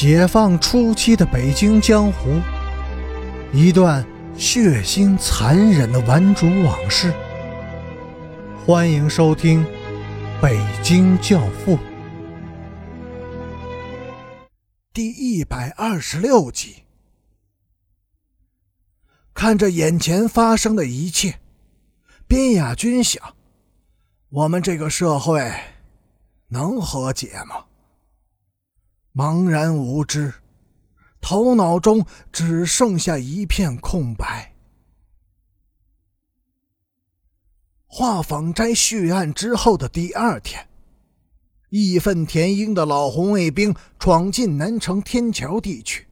[0.00, 2.40] 解放初期的北京江湖，
[3.52, 7.12] 一段血腥残忍的顽主往事。
[8.64, 9.64] 欢迎收听
[10.40, 11.76] 《北京教父》
[14.92, 16.84] 第一百二十六集。
[19.34, 21.40] 看着眼前发生的一切，
[22.28, 23.34] 边雅君想：
[24.28, 25.52] 我们这个社会
[26.50, 27.64] 能和解吗？
[29.14, 30.34] 茫然无知，
[31.20, 34.54] 头脑中只剩下一片空白。
[37.86, 40.68] 画舫斋血案之后的第二天，
[41.70, 46.06] 义愤填膺的老红卫兵闯进南城天桥地区，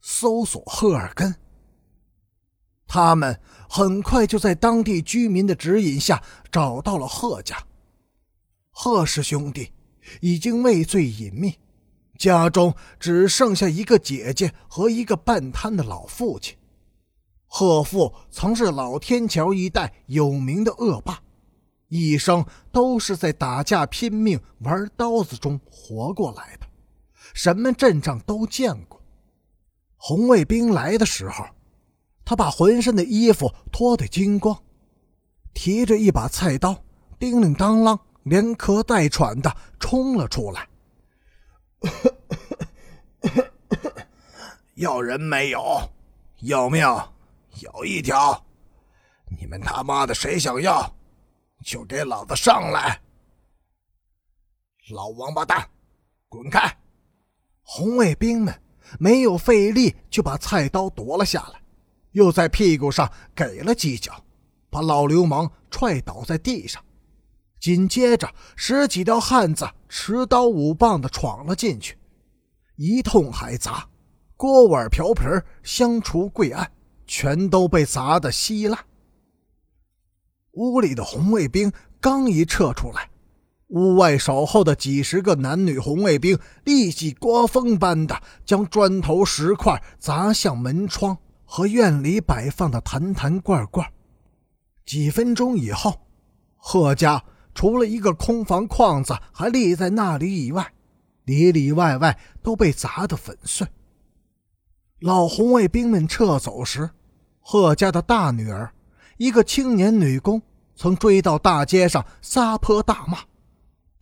[0.00, 1.34] 搜索赫尔根。
[2.86, 7.66] 他们很快就在当地居民的指引下找到了贺家。
[8.70, 9.72] 贺氏兄弟
[10.20, 11.58] 已经畏罪隐秘。
[12.20, 16.54] 家中只剩下一个姐姐和一个半瘫的老父亲。
[17.46, 21.18] 贺父曾是老天桥一带有名的恶霸，
[21.88, 26.66] 一生都是在打架拼命、玩刀子中活过来的，
[27.32, 29.00] 什么阵仗都见过。
[29.96, 31.46] 红卫兵来的时候，
[32.22, 34.62] 他把浑身的衣服脱得精光，
[35.54, 36.84] 提着一把菜刀，
[37.18, 40.68] 叮铃当啷，连咳带喘的冲了出来。
[44.80, 45.78] 要人没有，
[46.40, 46.80] 要命
[47.60, 48.42] 有一条。
[49.38, 50.90] 你们他妈的谁想要，
[51.62, 52.98] 就给老子上来！
[54.90, 55.68] 老王八蛋，
[56.30, 56.74] 滚开！
[57.62, 58.58] 红卫兵们
[58.98, 61.60] 没有费力就把菜刀夺了下来，
[62.12, 64.24] 又在屁股上给了几脚，
[64.70, 66.82] 把老流氓踹倒在地上。
[67.60, 71.98] 紧接着，十几条汉子持刀舞棒的闯了进去，
[72.76, 73.86] 一通海砸，
[74.40, 76.72] 锅碗瓢盆、香厨柜案
[77.06, 78.86] 全都被砸得稀烂。
[80.52, 81.70] 屋里的红卫兵
[82.00, 83.10] 刚一撤出来，
[83.66, 93.86] 屋外守候的几十个男女红卫兵立即刮风般的将砖头石块砸向门窗和院里摆放的坛坛罐罐。
[94.86, 96.00] 几分钟以后，
[96.56, 97.22] 贺家。
[97.52, 100.72] 除了一个空房框子还立在那里以外，
[101.24, 103.66] 里里外外都被砸得粉碎。
[105.00, 106.90] 老红卫兵们撤走时，
[107.40, 108.70] 贺家的大女儿，
[109.16, 110.42] 一个青年女工，
[110.76, 113.18] 曾追到大街上撒泼大骂。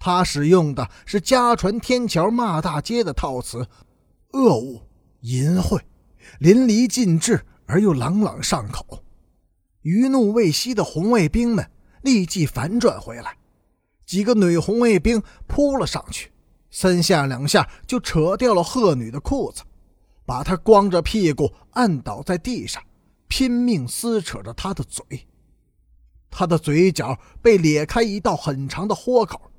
[0.01, 3.65] 她使用的是家传天桥骂大街的套词，
[4.33, 4.83] 恶物、
[5.21, 5.81] 淫秽，
[6.41, 9.05] 淋漓尽致而又朗朗上口。
[9.83, 11.65] 余怒未息的红卫兵们
[12.03, 13.37] 立即反转回来。
[14.05, 16.33] 几个女红卫兵扑了上去，
[16.73, 19.63] 三下两下就扯掉了贺女的裤子，
[20.29, 22.83] 把他光着屁股按倒在地上，
[23.29, 25.27] 拼命撕扯着他的嘴。
[26.29, 29.51] 他的嘴角被裂开一道很长的豁口，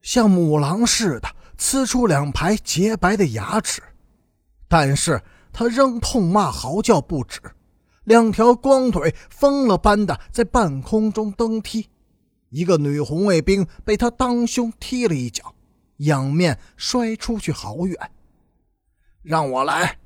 [0.00, 1.28] 像母狼似的
[1.58, 3.82] 呲出两排洁白的牙齿。
[4.66, 5.22] 但是
[5.52, 7.38] 他仍痛骂嚎叫不止，
[8.04, 11.90] 两条光腿疯了般的在半空中蹬踢。
[12.48, 15.54] 一个女红卫兵被他当胸踢了一脚，
[15.98, 18.10] 仰面摔出去好远。
[19.22, 19.98] 让我来！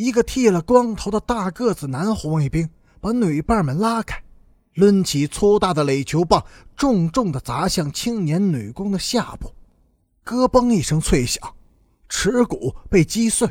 [0.00, 2.70] 一个剃了光头的大个子男红卫兵
[3.02, 4.18] 把女伴们拉开，
[4.72, 6.42] 抡起粗大的垒球棒，
[6.74, 9.52] 重重地砸向青年女工的下部，
[10.24, 11.54] 咯嘣一声脆响，
[12.08, 13.46] 耻骨被击碎，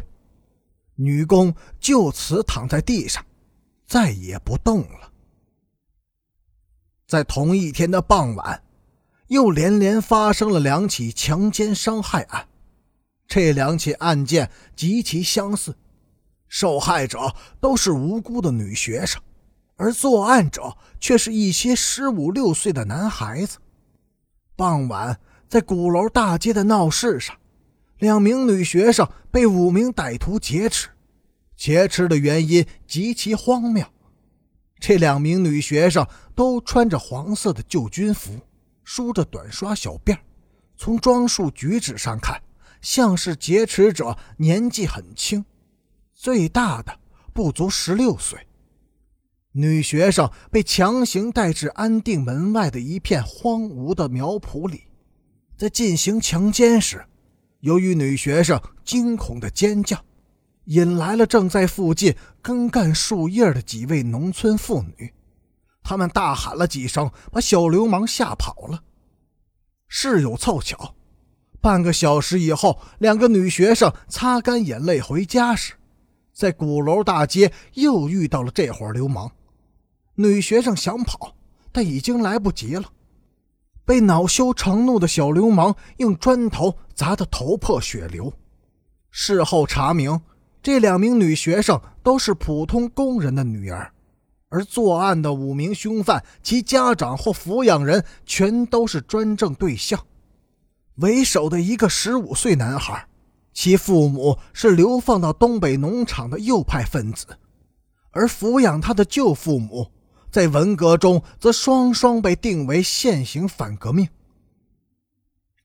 [0.95, 3.23] 女工就此躺在地上，
[3.85, 5.11] 再也不动了。
[7.05, 8.63] 在同一天的傍晚，
[9.27, 12.47] 又连连发生了两起强奸伤害案。
[13.27, 15.77] 这两起案件极其相似，
[16.49, 19.21] 受害者都是无辜的女学生，
[19.77, 23.59] 而作案者却是一些十五六岁的男孩子。
[24.55, 25.17] 傍晚，
[25.47, 27.38] 在鼓楼大街的闹市上，
[28.00, 30.89] 两名女学生被五名歹徒劫持，
[31.56, 33.85] 劫持的原因极其荒谬。
[34.79, 38.39] 这两名女学生都穿着黄色的旧军服，
[38.83, 40.18] 梳着短刷小辫
[40.75, 42.41] 从装束举止上看，
[42.81, 45.44] 像是劫持者年纪很轻，
[46.19, 47.00] 最大的
[47.31, 48.45] 不足十六岁。
[49.54, 54.83] 女学生被强行带至安定门外的一片荒芜的苗圃里，
[55.57, 57.06] 在进行强奸时，
[57.62, 59.98] 由于女学生惊恐的尖叫。
[60.66, 65.13] 引来了正在附近根干树叶的几位农村妇女，
[65.81, 68.83] 他们大喊了几声，把小流氓吓跑了。
[69.88, 70.95] 事有凑巧，
[71.62, 75.74] 半个小时以后，两个女学生擦干眼泪回家时，
[76.39, 79.30] 在鼓楼大街又遇到了这伙流氓。
[80.15, 81.36] 女学生想跑，
[81.69, 82.86] 但已经来不及了，
[83.83, 88.31] 被恼羞成怒的小流氓用砖头砸得头破血流。
[89.12, 90.21] 事后查明，
[90.63, 93.91] 这两名女学生都是普通工人的女儿，
[94.47, 100.06] 而作案的五名凶犯，其家长或抚养人全都是专政对象。
[100.95, 103.08] 为首的一个十五岁男孩，
[103.61, 107.39] 其父母是流放到东北农场的右派分子，
[108.11, 109.91] 而抚养他的舅父母，
[110.31, 114.07] 在文革中则双双被定为现行反革命。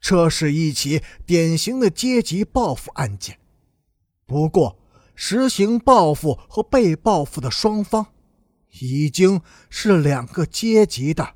[0.00, 3.38] 这是一起典型的阶级报复案件，
[4.26, 4.76] 不过，
[5.14, 8.06] 实行报复和被报复的双方，
[8.80, 9.40] 已经
[9.70, 11.34] 是两个阶级的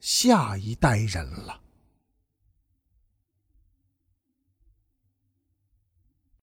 [0.00, 1.60] 下一代人了。